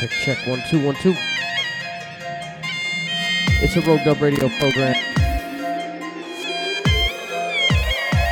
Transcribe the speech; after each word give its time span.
Check, 0.00 0.10
check, 0.24 0.46
one, 0.46 0.62
two, 0.70 0.82
one, 0.82 0.94
two. 0.94 1.14
It's 3.62 3.76
a 3.76 3.82
Rogue 3.82 4.02
Dub 4.02 4.22
Radio 4.22 4.48
program 4.48 4.96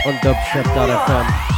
on 0.06 0.14
dubstep.fm. 0.14 1.57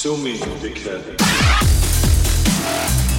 Sumi, 0.00 0.38
dickhead. 0.62 1.18
Dickhead. 1.18 3.09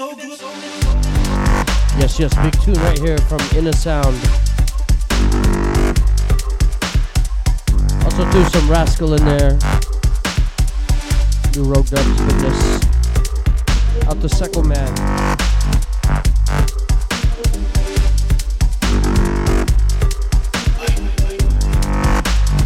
So 0.00 0.14
good. 0.14 0.40
Yes, 2.00 2.18
yes, 2.18 2.34
big 2.36 2.58
tune 2.62 2.82
right 2.84 2.98
here 2.98 3.18
from 3.18 3.38
Inner 3.54 3.72
Sound. 3.72 4.16
Also 8.04 8.24
do 8.32 8.42
some 8.44 8.70
Rascal 8.70 9.12
in 9.12 9.24
there. 9.26 9.58
Do 11.52 11.64
Rogue 11.64 11.86
Dubs 11.88 12.20
goodness. 12.22 12.80
Out 14.06 14.18
to 14.22 14.28
Second 14.30 14.68
Man. 14.68 14.88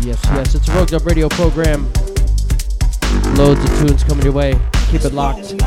Yes, 0.05 0.21
yes, 0.23 0.55
it's 0.55 0.69
a 0.69 0.73
Rogue 0.73 0.89
Dub 0.89 1.05
radio 1.05 1.29
program. 1.31 1.93
Loads 3.35 3.65
of 3.65 3.79
tunes 3.81 4.05
coming 4.05 4.23
your 4.23 4.35
way. 4.35 4.57
Keep 4.93 5.05
it 5.07 5.13
locked. 5.13 5.64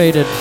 Faded. 0.00 0.39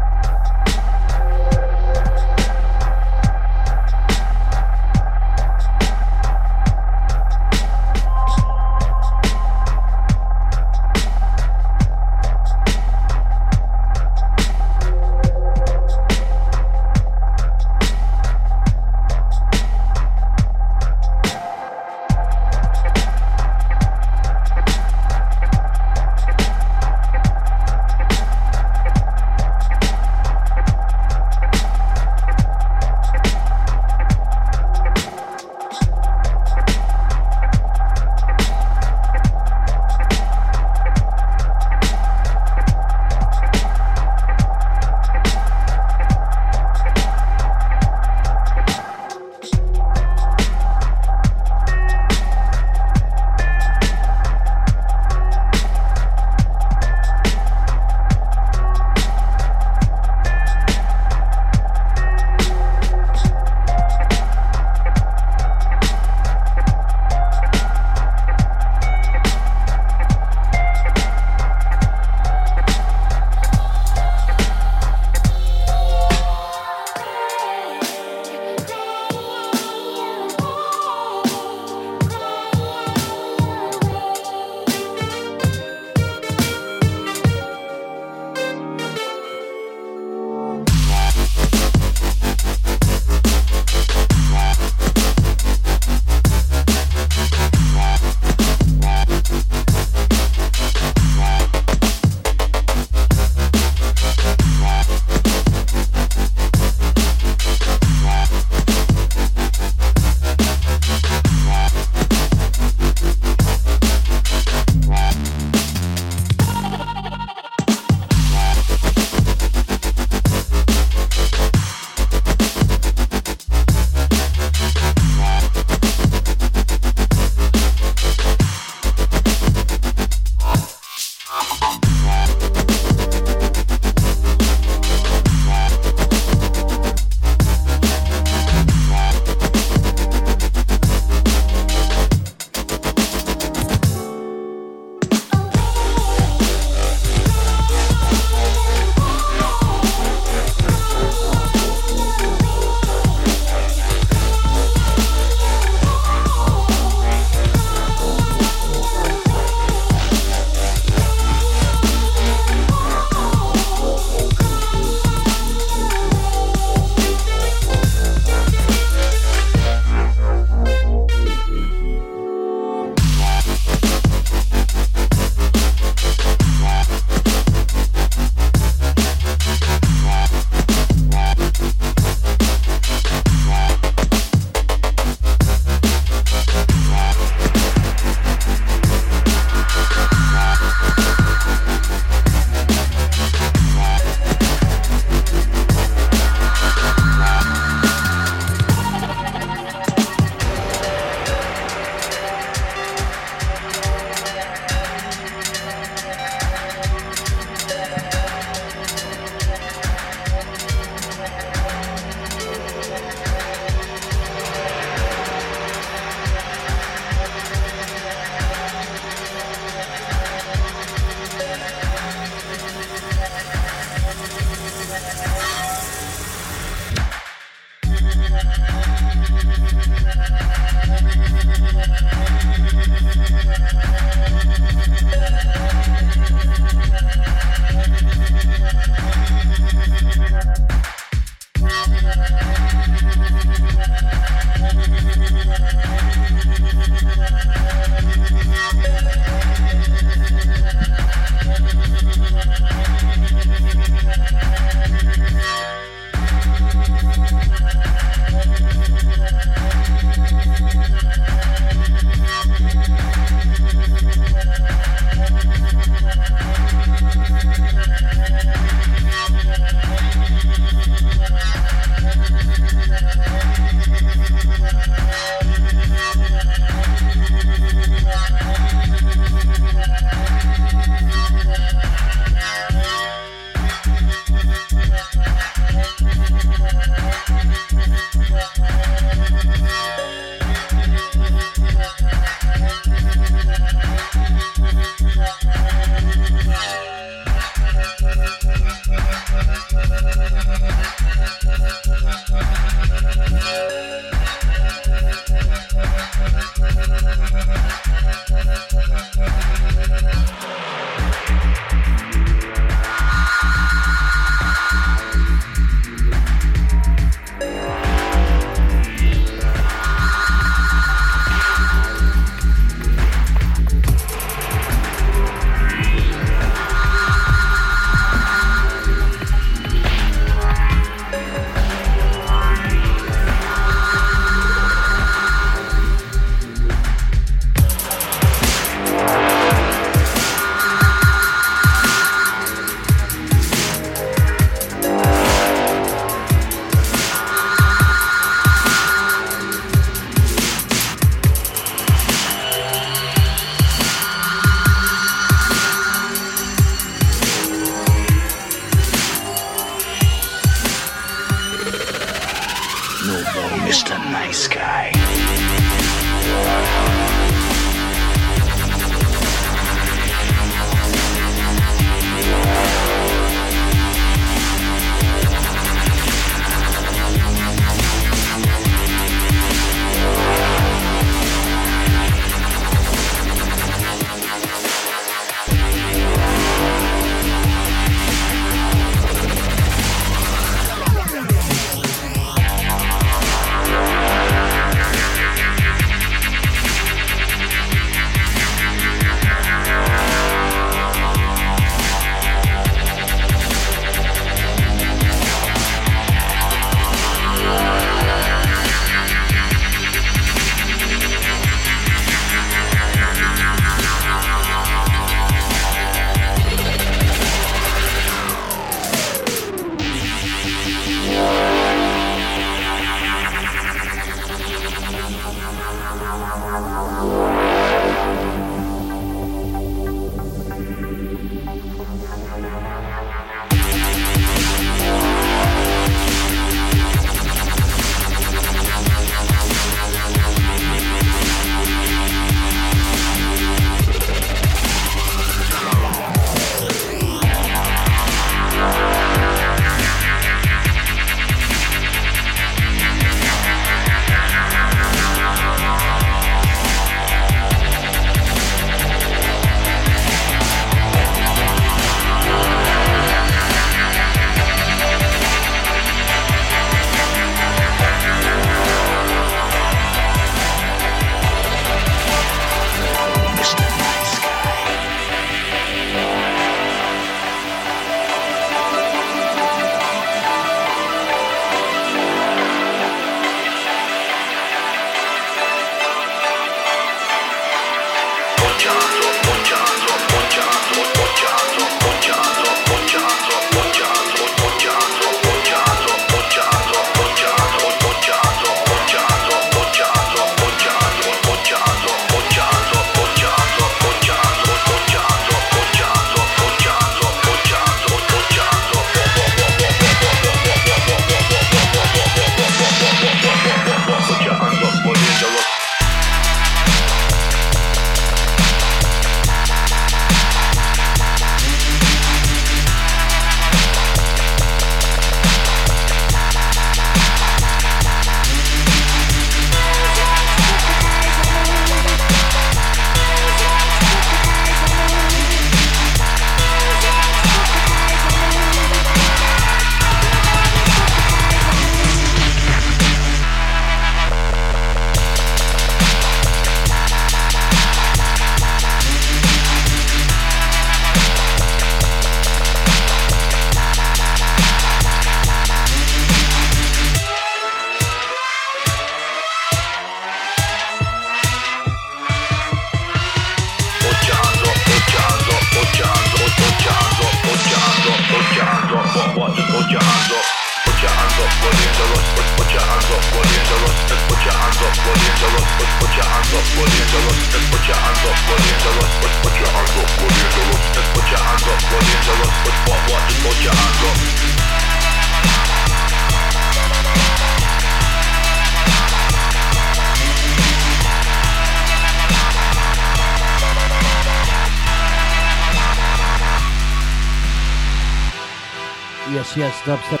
Yes, 599.14 599.36
yes, 599.36 599.60
dubstep. 599.60 600.00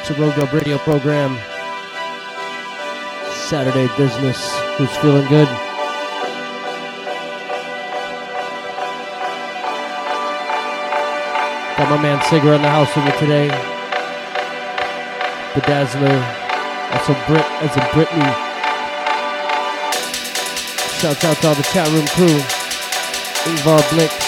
It's 0.00 0.10
a 0.10 0.14
Dub 0.14 0.52
radio 0.52 0.78
program. 0.78 1.38
Saturday 3.48 3.86
business. 3.96 4.58
Who's 4.76 4.90
feeling 4.96 5.26
good? 5.28 5.46
Got 11.78 11.90
my 11.90 12.02
man 12.02 12.18
Sigger 12.26 12.56
in 12.56 12.62
the 12.62 12.68
house 12.68 12.94
with 12.96 13.04
me 13.04 13.12
today. 13.20 13.48
Bedazzler. 15.54 16.18
That's 16.90 17.08
a 17.08 17.14
Brit. 17.26 17.46
That's 17.60 17.76
a 17.76 17.88
Brittany. 17.94 18.32
Shouts 20.98 21.24
out 21.24 21.36
to 21.36 21.48
all 21.48 21.54
the 21.54 21.62
chat 21.62 21.88
room 21.92 22.06
crew. 22.08 22.63
Ingvar 23.46 23.82
Blix. 23.90 24.23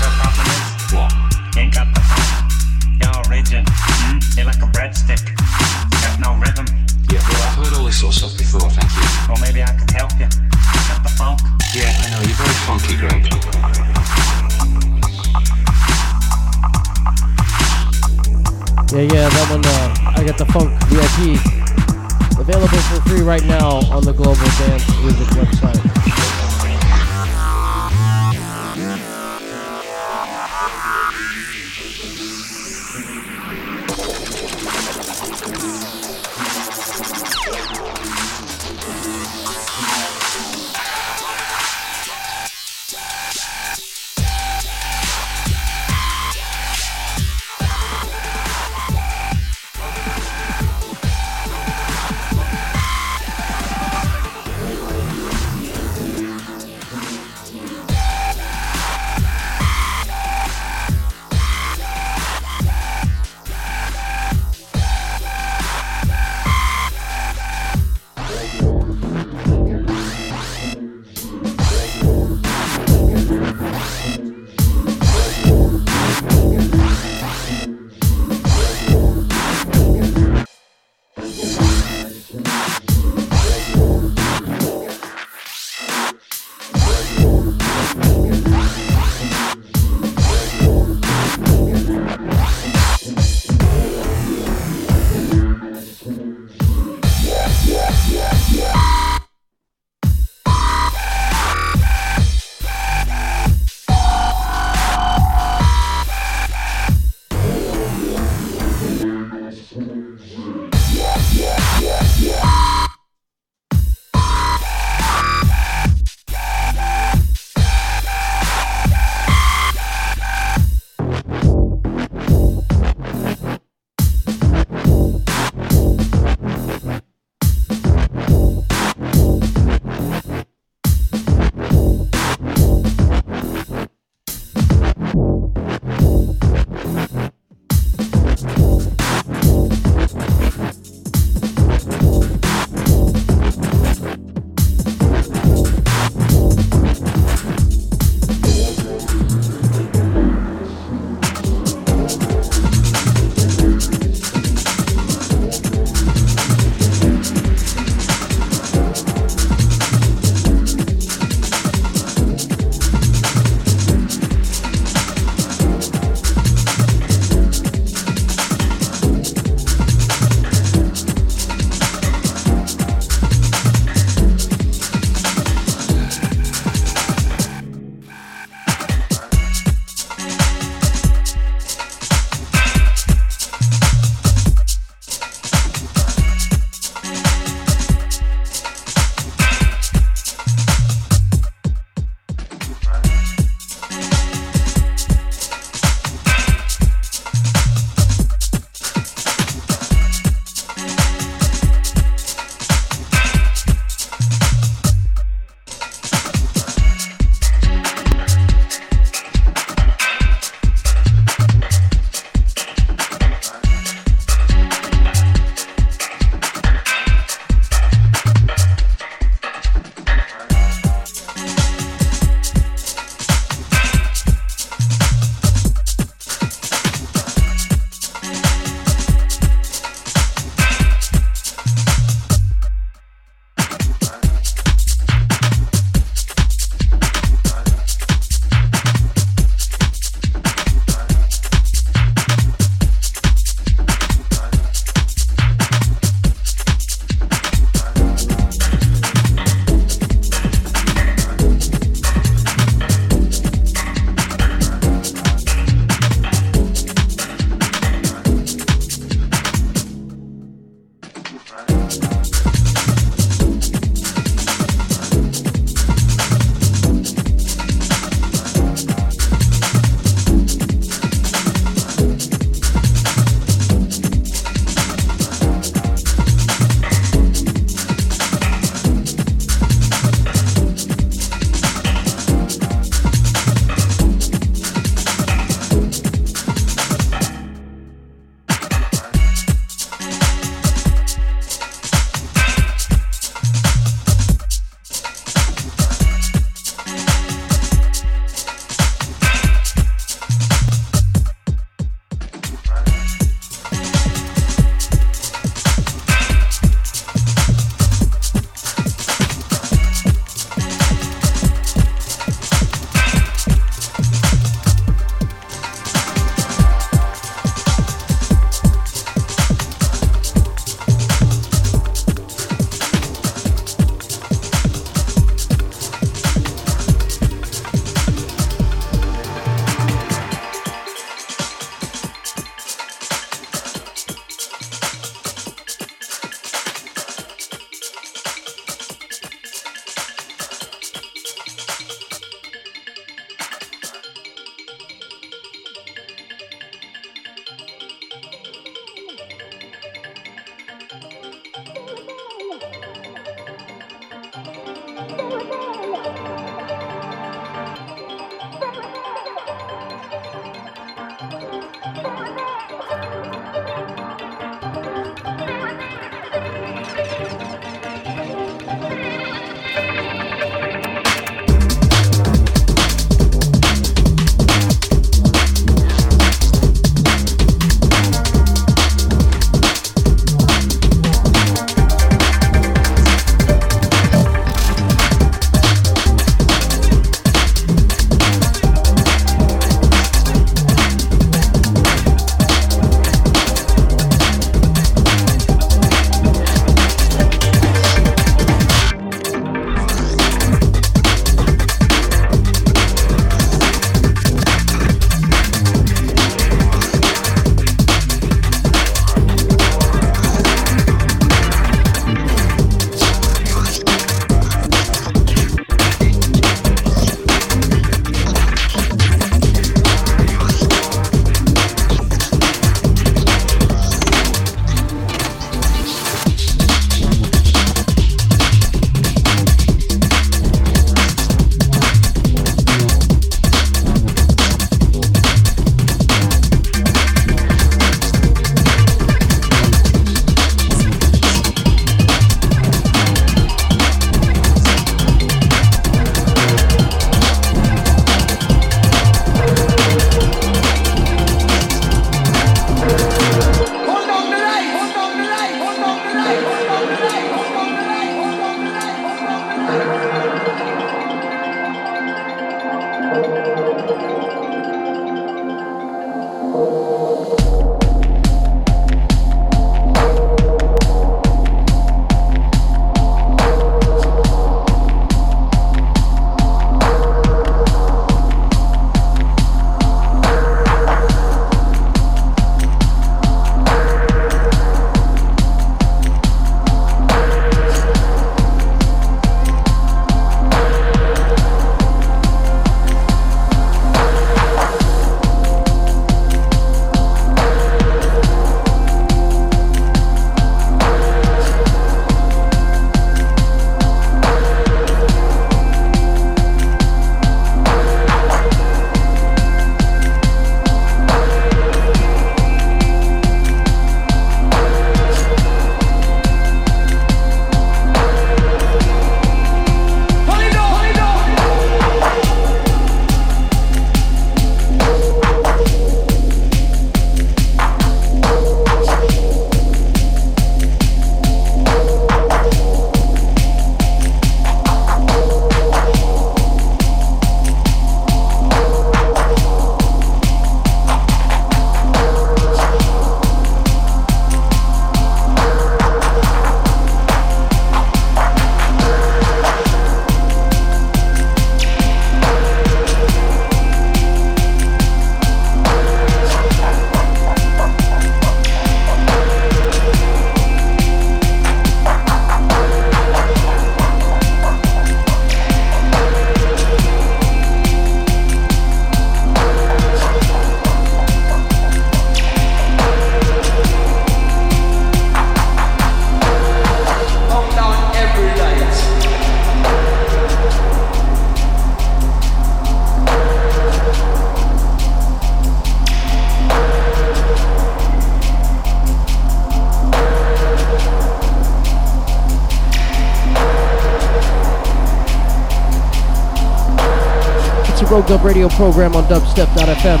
Dub 598.10 598.24
Radio 598.24 598.48
program 598.48 598.96
on 598.96 599.04
dubstep.fm. 599.04 600.00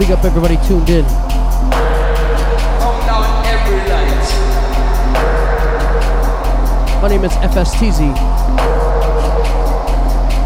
Big 0.00 0.10
up 0.10 0.24
everybody 0.24 0.56
tuned 0.66 0.90
in. 0.90 1.04
My 7.00 7.06
name 7.08 7.22
is 7.22 7.30
FSTZ. 7.34 8.16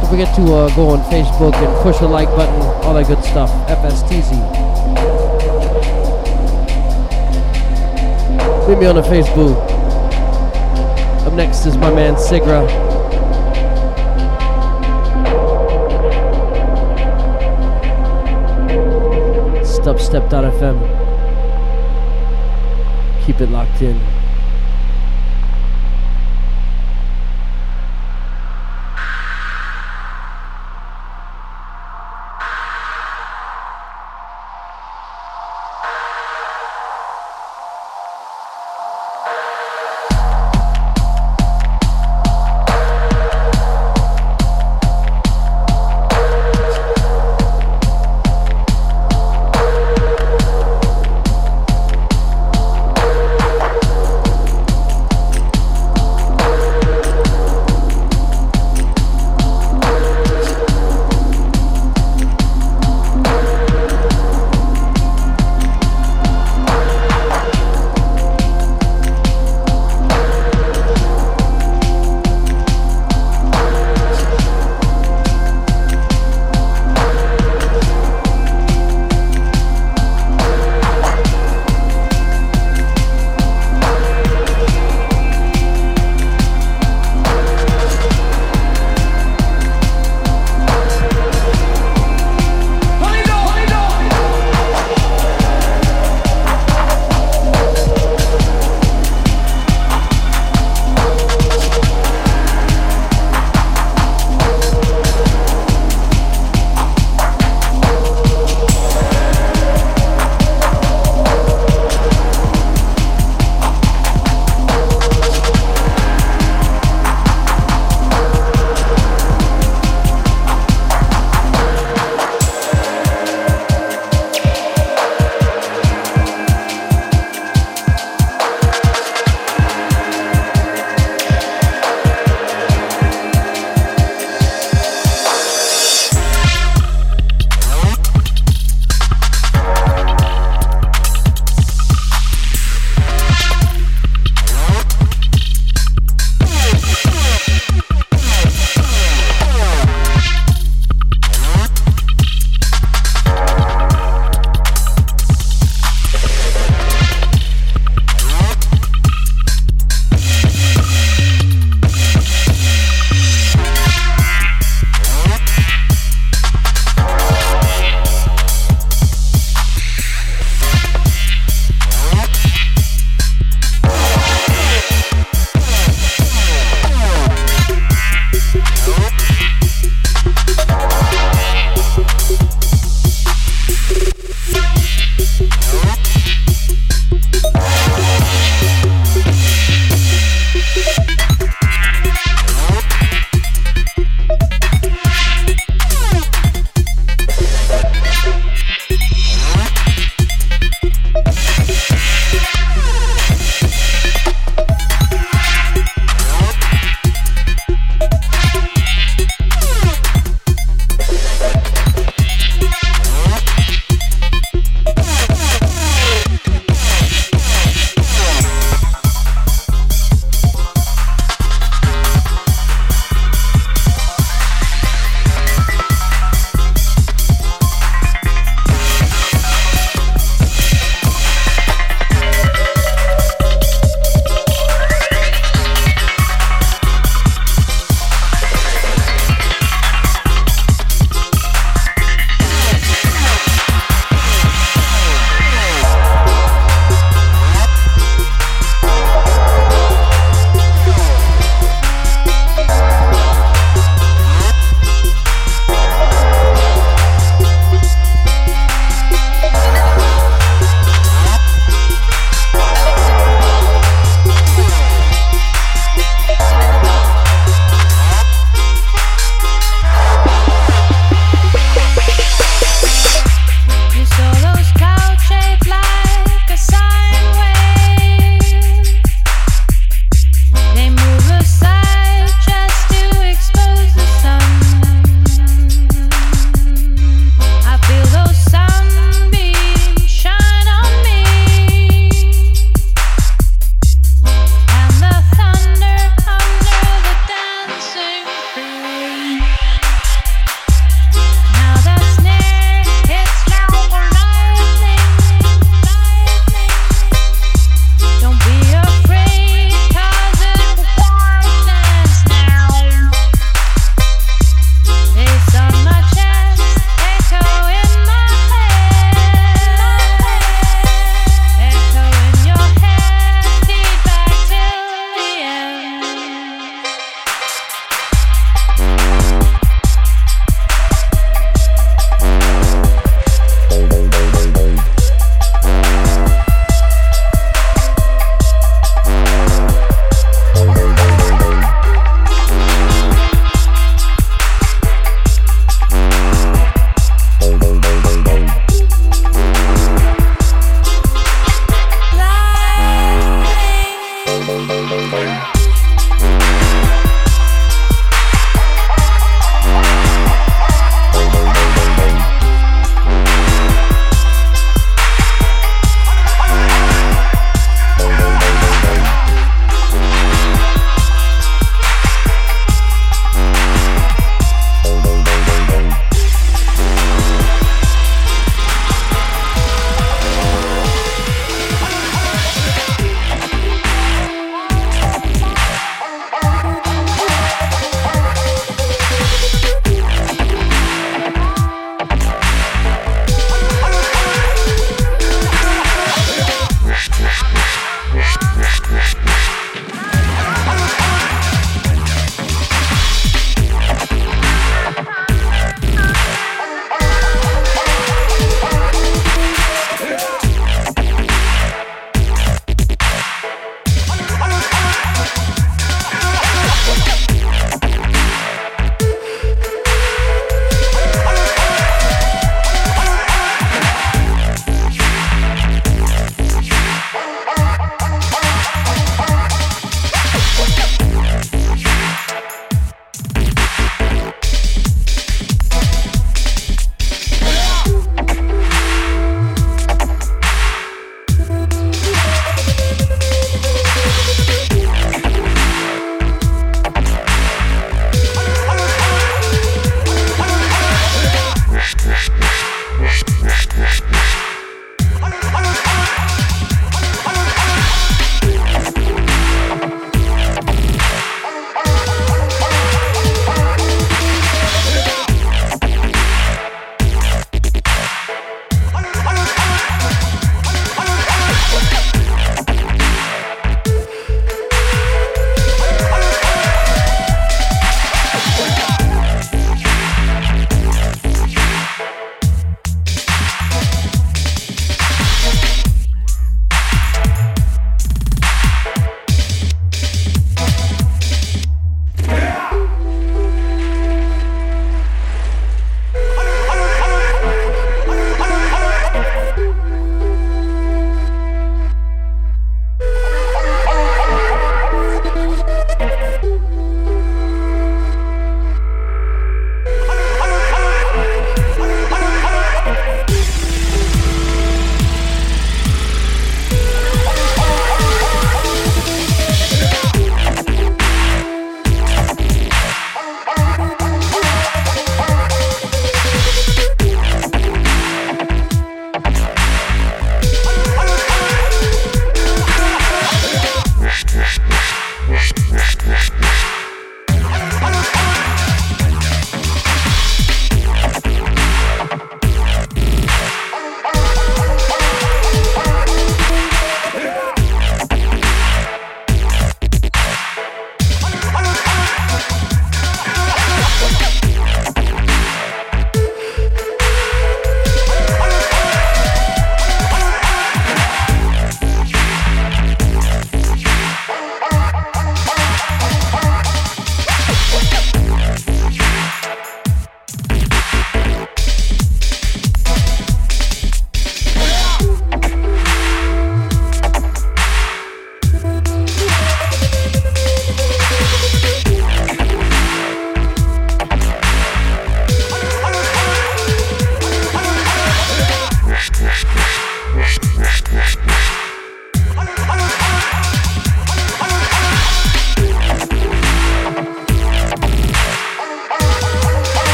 Don't 0.00 0.10
forget 0.10 0.34
to 0.34 0.42
uh, 0.54 0.74
go 0.74 0.88
on 0.88 1.08
Facebook 1.08 1.54
and 1.54 1.82
push 1.84 1.98
the 1.98 2.08
like 2.08 2.28
button, 2.30 2.60
all 2.84 2.94
that 2.94 3.06
good 3.06 3.22
stuff. 3.22 3.48
FSTZ. 3.68 4.32
Leave 8.66 8.78
me 8.78 8.86
on 8.86 8.96
the 8.96 9.02
Facebook. 9.02 9.56
Up 11.24 11.32
next 11.34 11.64
is 11.64 11.76
my 11.76 11.94
man 11.94 12.16
Sigra. 12.16 12.99
dubstep.fm. 19.90 20.78
Keep 23.26 23.40
it 23.40 23.50
locked 23.50 23.82
in. 23.82 24.19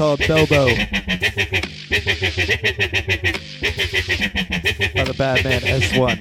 Called 0.00 0.20
Belbo. 0.20 0.66
By 4.94 5.04
the 5.04 5.12
bad 5.12 5.44
man 5.44 5.60
S1. 5.60 6.19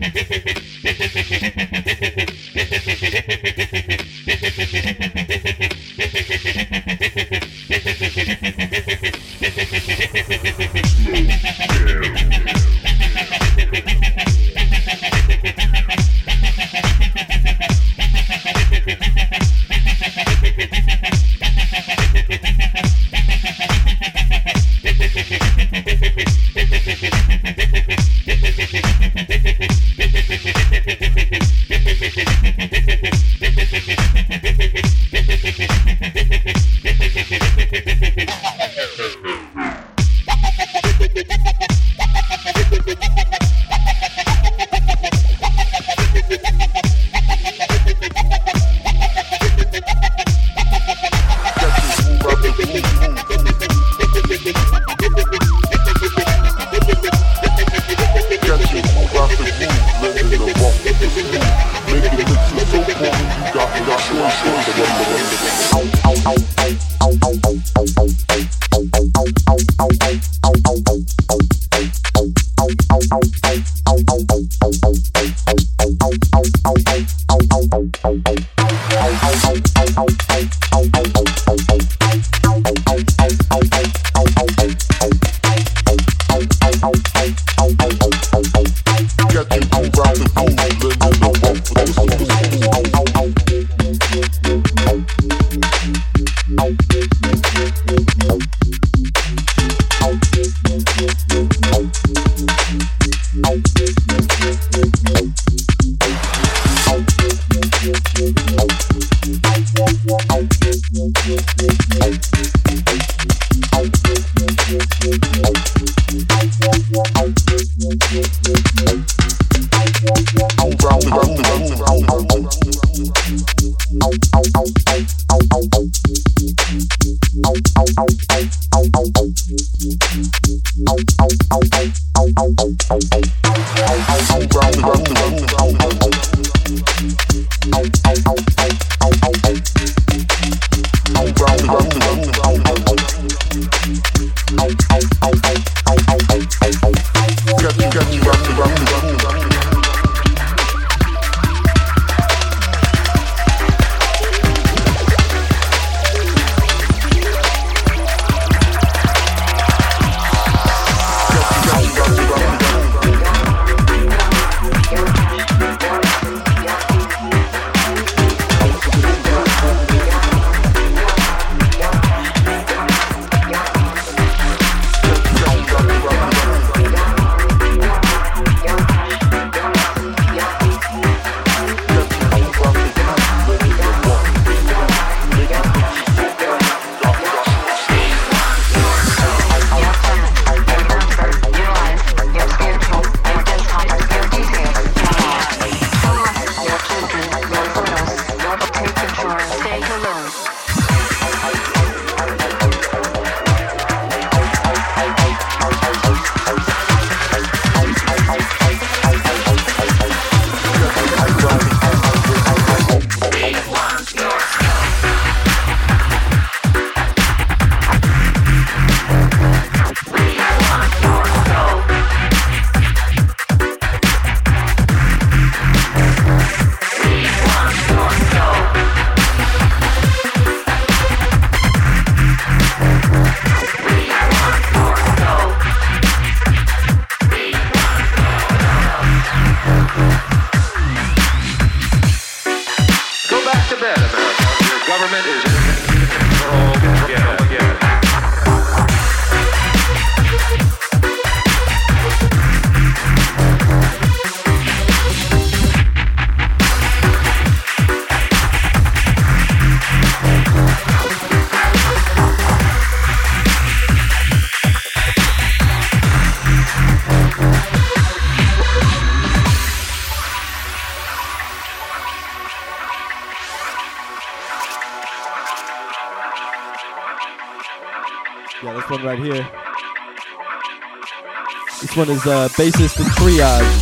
One 282.00 282.10
is 282.12 282.26
uh, 282.26 282.48
bassist 282.50 282.98
and 282.98 283.10
triage. 283.18 283.80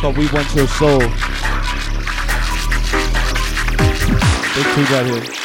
Called 0.00 0.16
We 0.16 0.26
Want 0.32 0.52
Your 0.52 0.66
Soul. 0.66 0.98
Big 4.54 4.66
tune 4.74 4.84
right 4.92 5.24
here. 5.24 5.37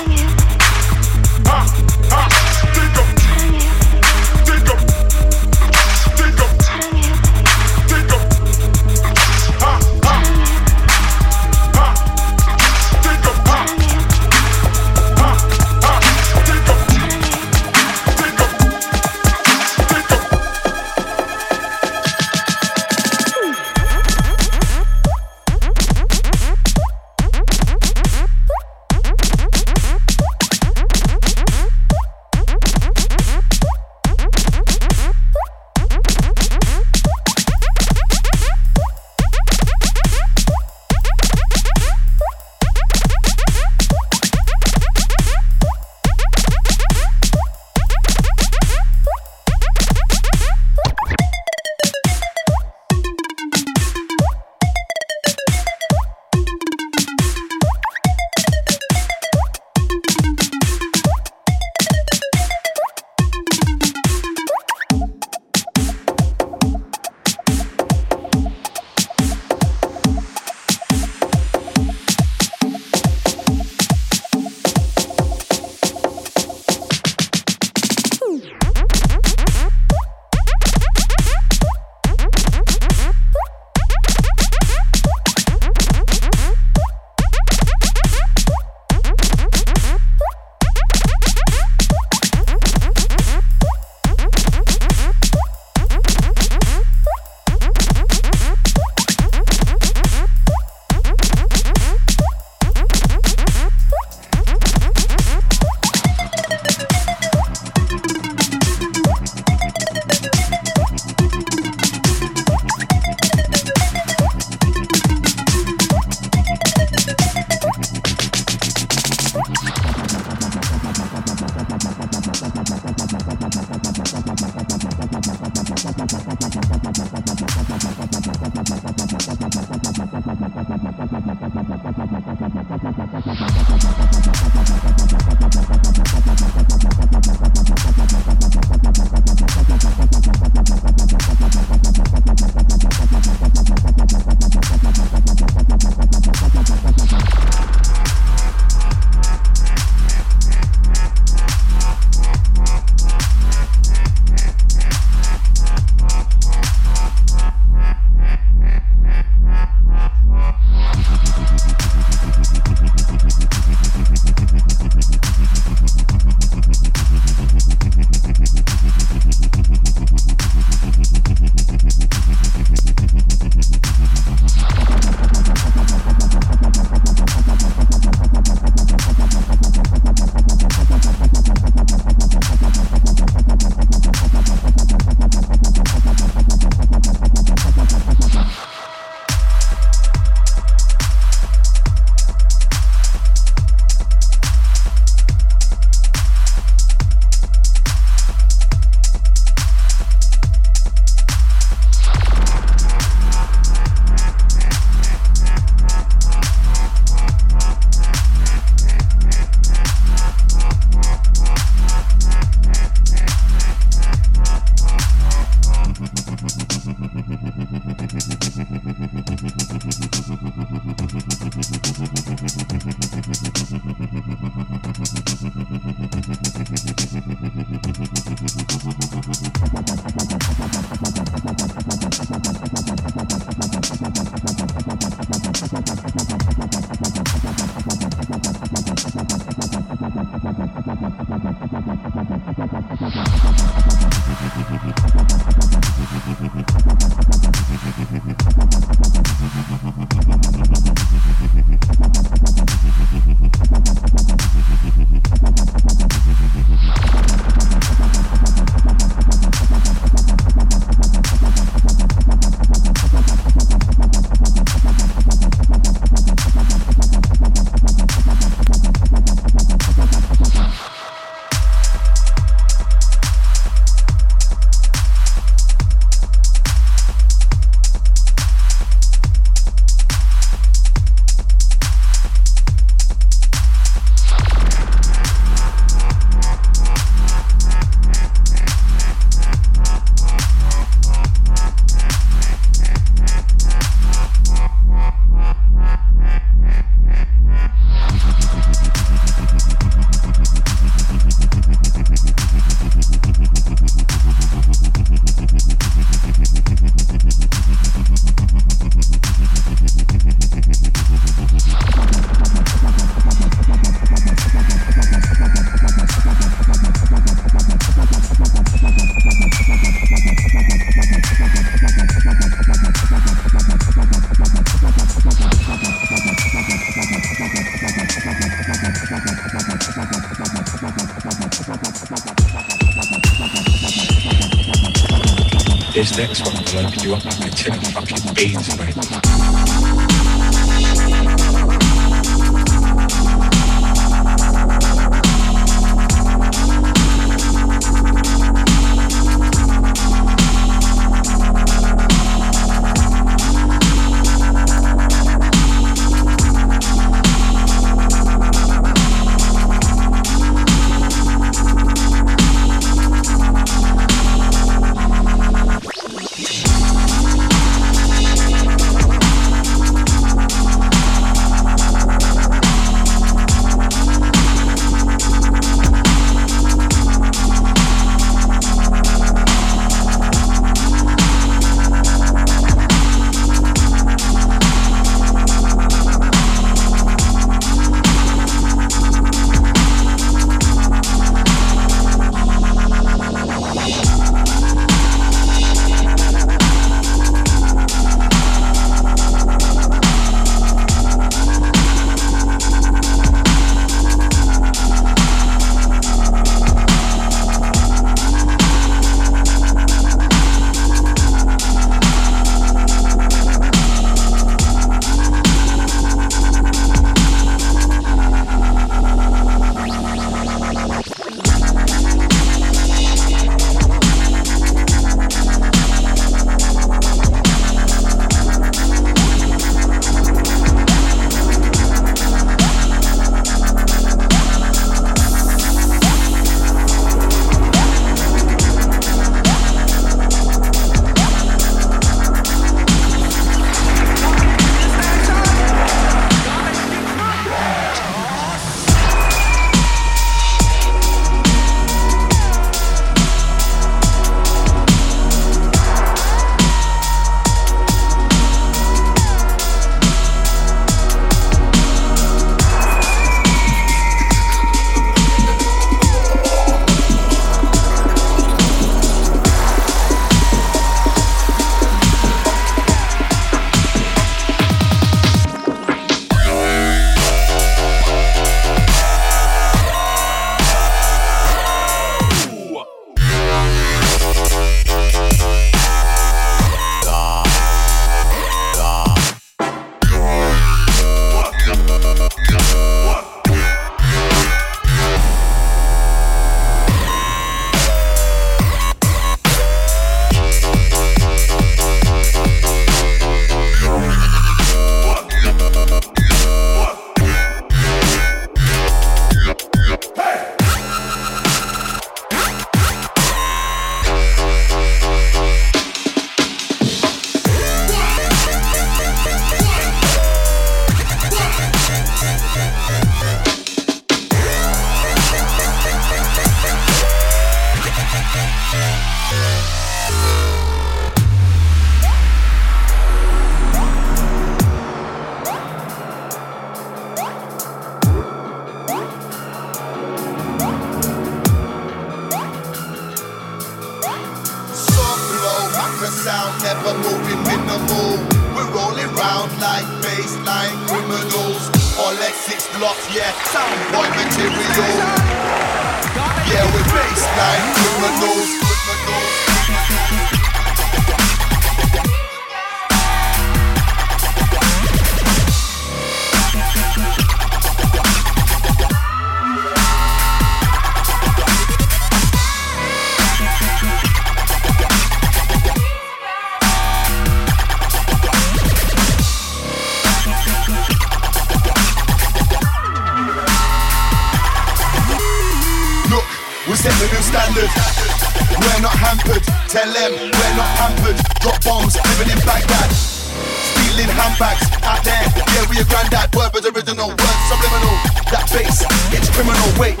Handbags 594.32 594.64
out 594.88 595.04
there. 595.04 595.20
Yeah, 595.52 595.68
we 595.68 595.76
a 595.76 595.84
granddad. 595.84 596.32
Word 596.34 596.56
was 596.56 596.64
original, 596.64 597.12
word 597.12 597.38
subliminal. 597.52 597.96
That 598.32 598.48
bass, 598.48 598.80
it's 599.12 599.28
criminal. 599.28 599.68
Wait, 599.76 600.00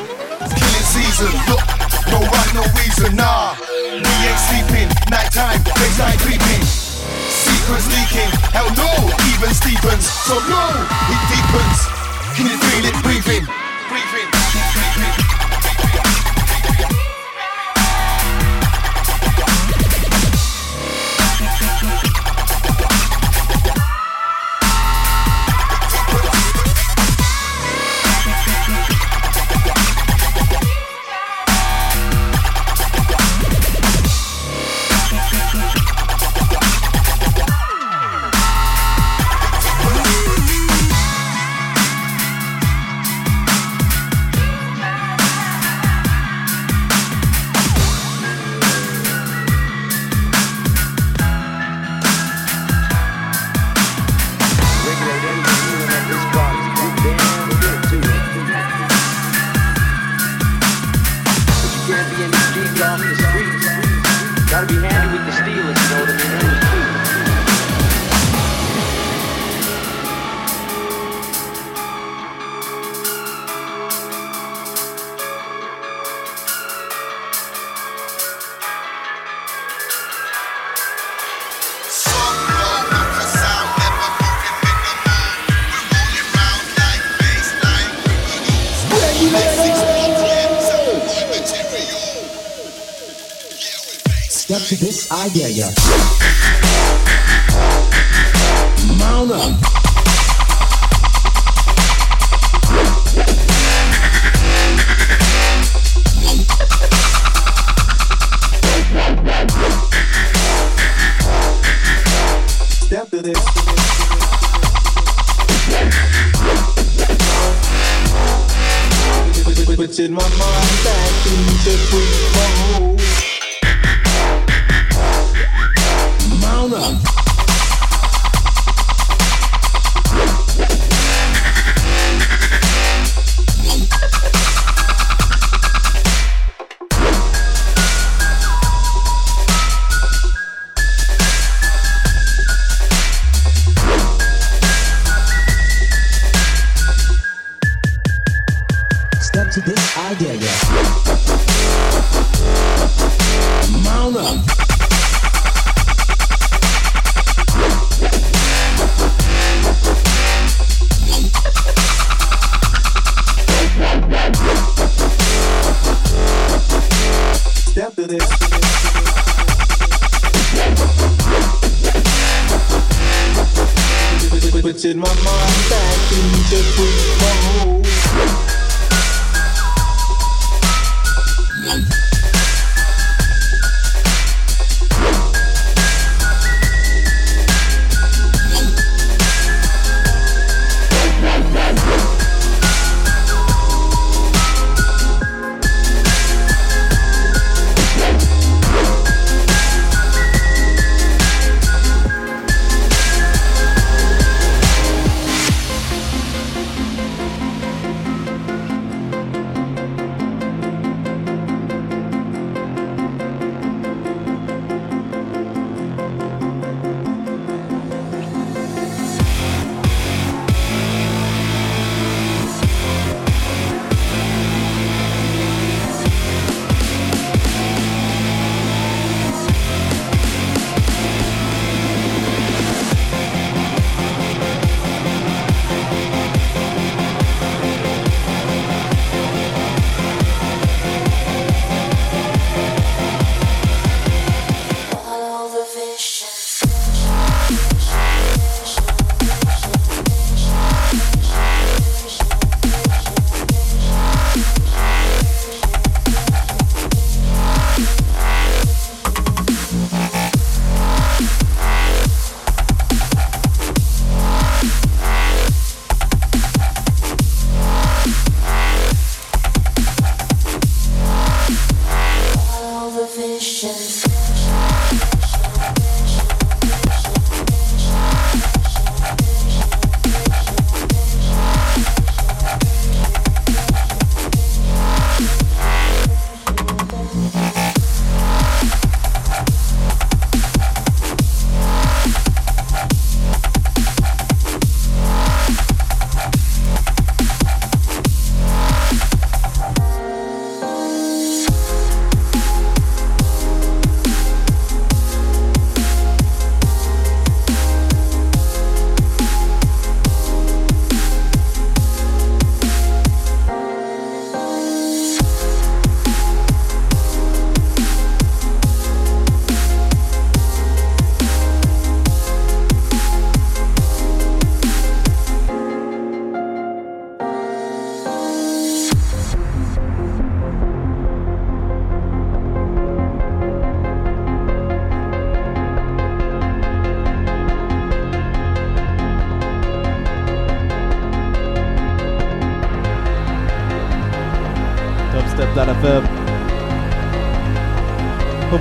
killing 0.56 0.86
season. 0.88 1.28
Look, 1.52 1.60
no 2.08 2.16
rhyme, 2.16 2.52
no 2.56 2.64
reason. 2.80 3.12
Nah, 3.12 3.52
we 3.60 4.00
ain't 4.00 4.40
sleeping. 4.48 4.88
Nighttime, 5.12 5.60
baseline 5.76 6.16
creeping. 6.24 6.64
Secrets 6.64 7.92
leaking. 7.92 8.32
Hell 8.56 8.72
no, 8.72 8.88
even 9.36 9.52
Stevens. 9.52 10.08
So 10.08 10.40
no, 10.48 10.64
it 11.12 11.20
deepens. 11.28 11.78
Can 12.32 12.48
you 12.48 12.56
feel 12.56 12.88
it 12.88 12.96
breathing? 13.04 13.44
Breathing. 13.92 14.28
breathing. 14.32 15.31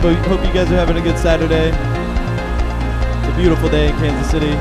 Hope, 0.02 0.18
hope 0.26 0.44
you 0.44 0.52
guys 0.52 0.72
are 0.72 0.78
having 0.78 0.98
a 0.98 1.02
good 1.02 1.16
Saturday. 1.20 1.70
It's 1.70 3.28
a 3.32 3.38
beautiful 3.38 3.70
day 3.70 3.90
in 3.90 3.96
Kansas 3.98 4.32
City. 4.32 4.56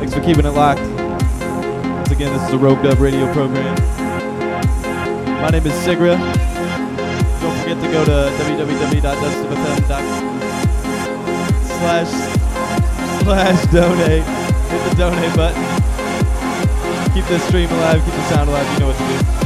Thanks 0.00 0.12
for 0.12 0.20
keeping 0.20 0.44
it 0.44 0.50
locked. 0.50 0.80
Once 0.80 2.10
again, 2.10 2.32
this 2.32 2.42
is 2.48 2.54
a 2.54 2.58
Rogue 2.58 2.82
Dub 2.82 2.98
radio 2.98 3.32
program. 3.32 3.76
My 5.40 5.50
name 5.50 5.64
is 5.64 5.74
Sigra. 5.86 6.18
Don't 7.40 7.56
forget 7.60 7.80
to 7.80 7.88
go 7.92 8.04
to 8.04 8.32
www.dubstepfm.com 8.42 10.40
slash 11.78 12.10
slash 13.22 13.66
donate. 13.72 14.24
Hit 14.24 14.90
the 14.90 14.96
donate 14.96 15.36
button. 15.36 15.62
Keep 17.14 17.26
this 17.26 17.44
stream 17.46 17.70
alive, 17.70 18.04
keep 18.04 18.12
the 18.12 18.28
sound 18.28 18.50
alive, 18.50 18.66
you 18.72 18.80
know 18.80 18.88
what 18.88 18.96
to 18.96 19.04
do. 19.06 19.39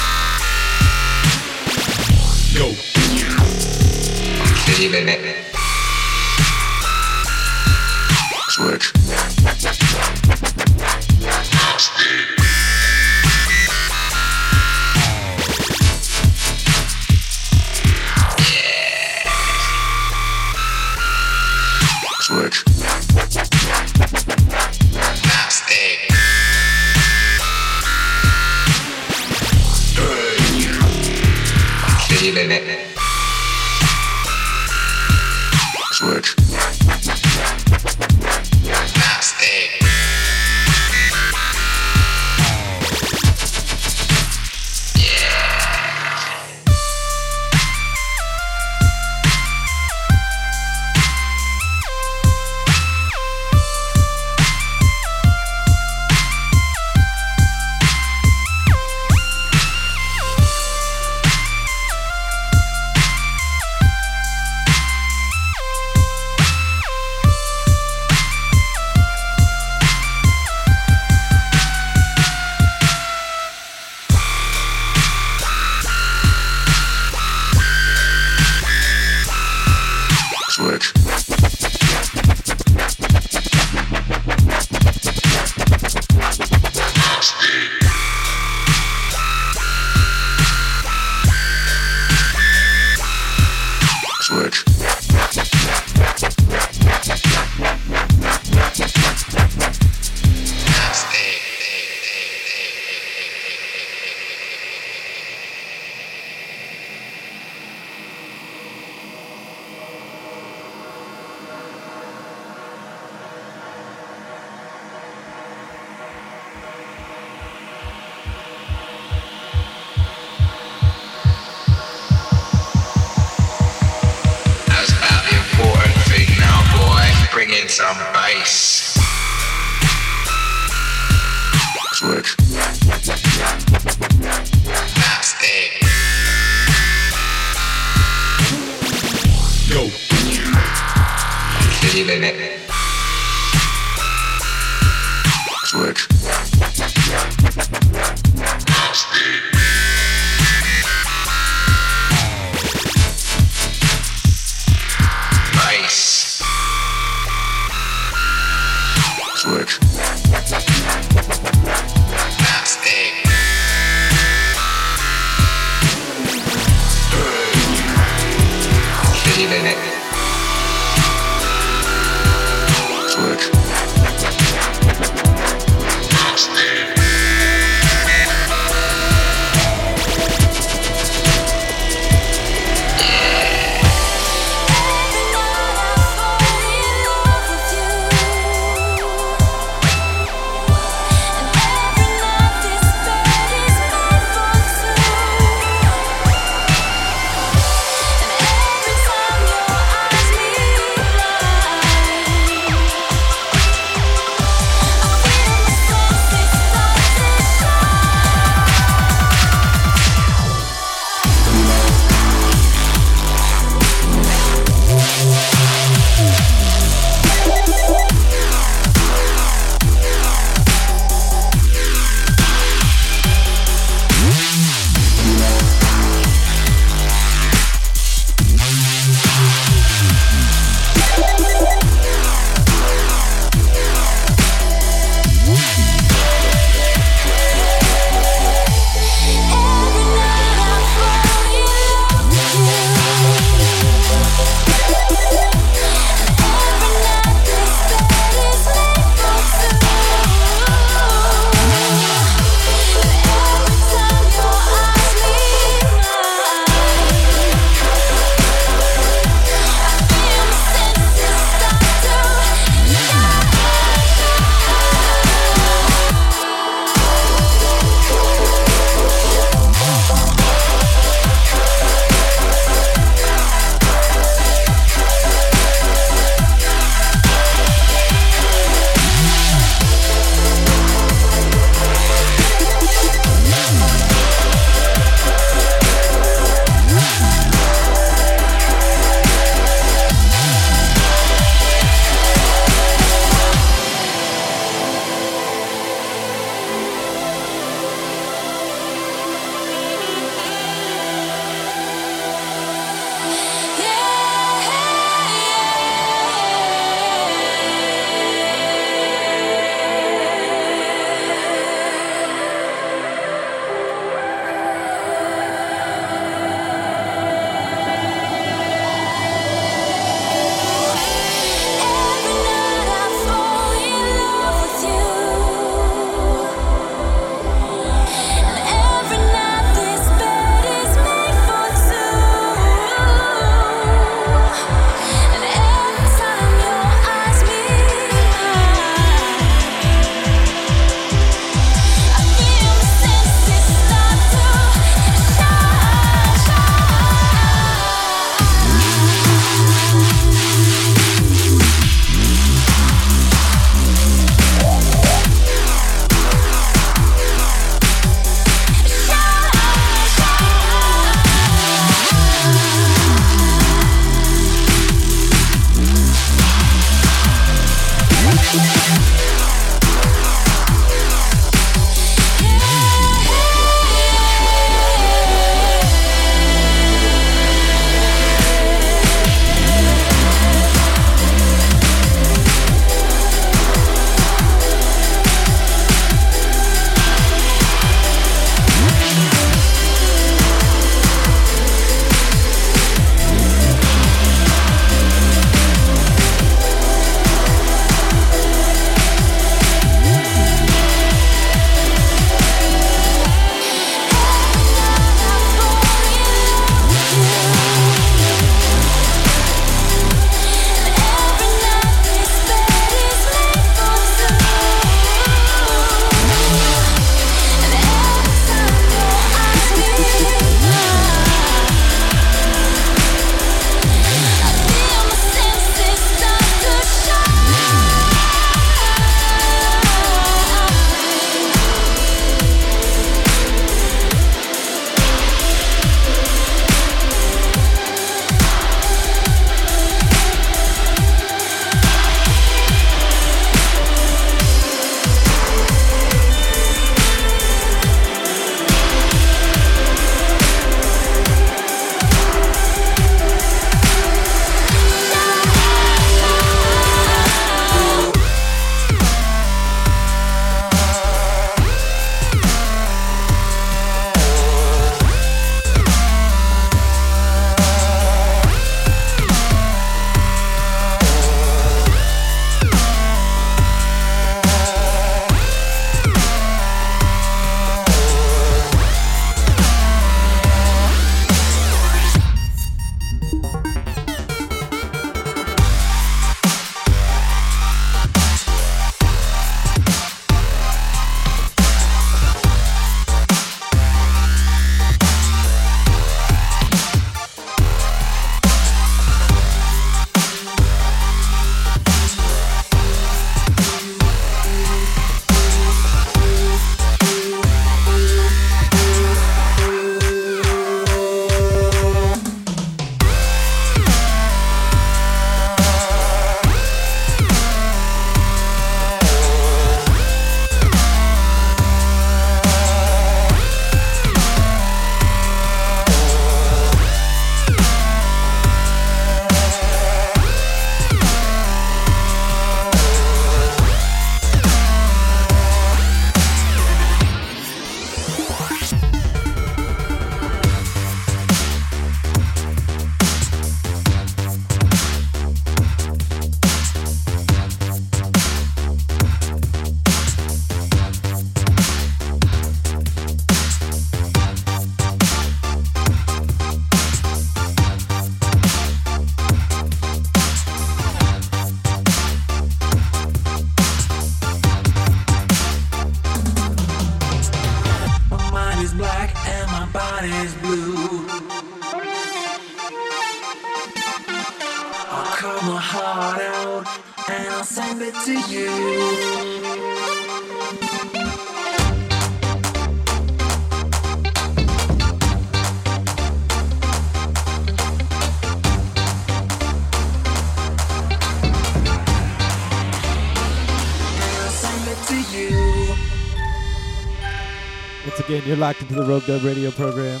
You're 598.26 598.36
locked 598.36 598.60
into 598.60 598.74
the 598.74 598.82
Rogue 598.82 599.06
Dub 599.06 599.22
radio 599.22 599.52
program. 599.52 600.00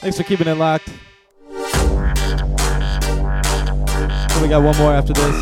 Thanks 0.00 0.16
for 0.16 0.24
keeping 0.24 0.48
it 0.48 0.54
locked. 0.54 0.88
So 0.88 0.94
we 4.42 4.48
got 4.48 4.62
one 4.62 4.76
more 4.76 4.92
after 4.92 5.12
this. 5.12 5.36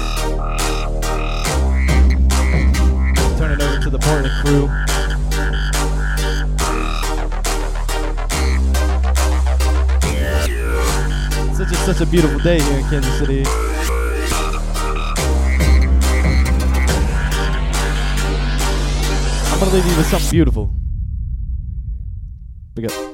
Turn 3.38 3.52
it 3.52 3.62
over 3.62 3.80
to 3.80 3.90
the 3.90 3.98
Portland 3.98 4.34
crew. 4.44 4.68
Such 11.54 11.72
a, 11.72 11.76
such 11.76 12.00
a 12.02 12.06
beautiful 12.06 12.38
day 12.40 12.60
here 12.60 12.78
in 12.78 12.84
Kansas 12.90 13.18
City. 13.18 13.75
I'm 19.56 19.60
gonna 19.60 19.72
leave 19.76 19.86
you 19.90 19.96
with 19.96 20.06
something 20.08 20.30
beautiful. 20.30 20.70
Big 22.74 22.84
up. 22.92 23.05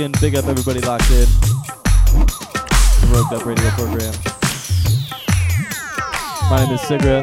Again, 0.00 0.12
big 0.18 0.34
up 0.34 0.46
everybody 0.46 0.80
locked 0.80 1.10
in. 1.10 1.26
The 2.06 3.08
Rogue 3.12 3.28
Dub 3.30 3.44
Radio 3.44 3.68
program. 3.72 4.14
My 6.48 6.64
name 6.64 6.72
is 6.72 6.80
Sigra, 6.80 7.20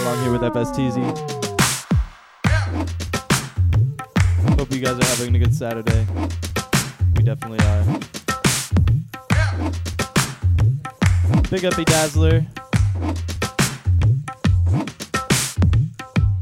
along 0.00 0.22
here 0.24 0.32
with 0.32 0.42
FSTZ. 0.42 0.98
Hope 4.58 4.72
you 4.72 4.80
guys 4.80 4.98
are 4.98 5.04
having 5.04 5.36
a 5.36 5.38
good 5.38 5.54
Saturday. 5.54 6.04
We 7.14 7.22
definitely 7.22 7.60
are. 7.60 7.84
Big 11.50 11.64
up 11.64 11.76
Dazzler. 11.84 12.44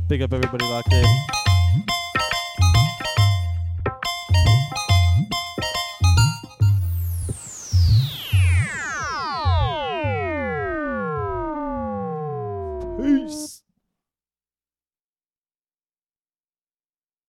Big 0.09 0.23
up 0.23 0.33
everybody 0.33 0.65
locked 0.65 0.91
in. 0.95 1.40